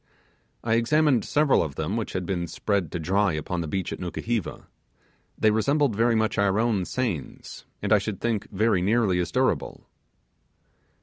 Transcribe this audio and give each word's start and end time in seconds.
I 0.63 0.77
examined 0.77 1.23
several 1.23 1.61
of 1.61 1.75
them 1.75 1.95
which 1.95 2.13
had 2.13 2.25
been 2.25 2.47
spread 2.47 2.91
to 2.91 2.97
dry 2.99 3.33
upon 3.33 3.61
the 3.61 3.67
beach 3.67 3.93
at 3.93 3.99
Nukuheva. 3.99 4.65
They 5.37 5.51
resemble 5.51 5.89
very 5.89 6.15
much 6.15 6.39
our 6.39 6.59
own 6.59 6.85
seines, 6.85 7.65
and 7.83 7.93
I 7.93 7.99
should 7.99 8.19
think 8.19 8.47
they 8.51 8.67
were 8.67 8.81
nearly 8.81 9.19
as 9.19 9.31
durable. 9.31 9.85